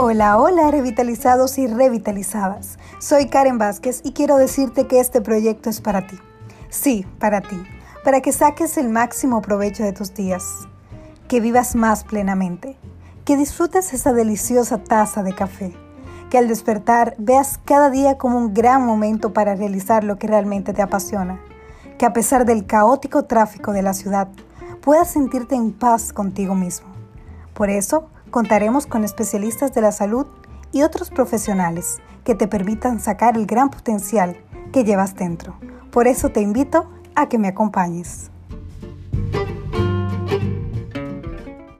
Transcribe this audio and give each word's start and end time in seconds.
Hola, 0.00 0.38
hola, 0.38 0.70
revitalizados 0.70 1.58
y 1.58 1.66
revitalizadas. 1.66 2.78
Soy 3.00 3.26
Karen 3.26 3.58
Vázquez 3.58 4.00
y 4.04 4.12
quiero 4.12 4.36
decirte 4.36 4.86
que 4.86 5.00
este 5.00 5.20
proyecto 5.20 5.70
es 5.70 5.80
para 5.80 6.06
ti. 6.06 6.16
Sí, 6.68 7.04
para 7.18 7.40
ti, 7.40 7.60
para 8.04 8.20
que 8.20 8.30
saques 8.30 8.78
el 8.78 8.90
máximo 8.90 9.42
provecho 9.42 9.82
de 9.82 9.92
tus 9.92 10.14
días, 10.14 10.68
que 11.26 11.40
vivas 11.40 11.74
más 11.74 12.04
plenamente, 12.04 12.76
que 13.24 13.36
disfrutes 13.36 13.92
esa 13.92 14.12
deliciosa 14.12 14.78
taza 14.78 15.24
de 15.24 15.34
café, 15.34 15.74
que 16.30 16.38
al 16.38 16.46
despertar 16.46 17.16
veas 17.18 17.58
cada 17.64 17.90
día 17.90 18.18
como 18.18 18.38
un 18.38 18.54
gran 18.54 18.86
momento 18.86 19.32
para 19.32 19.56
realizar 19.56 20.04
lo 20.04 20.16
que 20.16 20.28
realmente 20.28 20.72
te 20.72 20.82
apasiona, 20.82 21.40
que 21.98 22.06
a 22.06 22.12
pesar 22.12 22.44
del 22.44 22.66
caótico 22.66 23.24
tráfico 23.24 23.72
de 23.72 23.82
la 23.82 23.94
ciudad, 23.94 24.28
puedas 24.80 25.10
sentirte 25.10 25.56
en 25.56 25.72
paz 25.72 26.12
contigo 26.12 26.54
mismo. 26.54 26.86
Por 27.52 27.68
eso, 27.68 28.10
Contaremos 28.30 28.86
con 28.86 29.04
especialistas 29.04 29.72
de 29.72 29.80
la 29.80 29.92
salud 29.92 30.26
y 30.70 30.82
otros 30.82 31.10
profesionales 31.10 31.98
que 32.24 32.34
te 32.34 32.46
permitan 32.46 33.00
sacar 33.00 33.36
el 33.36 33.46
gran 33.46 33.70
potencial 33.70 34.36
que 34.72 34.84
llevas 34.84 35.14
dentro. 35.14 35.58
Por 35.90 36.06
eso 36.06 36.28
te 36.28 36.40
invito 36.40 36.90
a 37.14 37.28
que 37.28 37.38
me 37.38 37.48
acompañes. 37.48 38.30